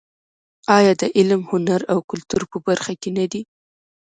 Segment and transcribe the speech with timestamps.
[0.77, 3.41] آیا د علم، هنر او کلتور په برخه کې نه دی؟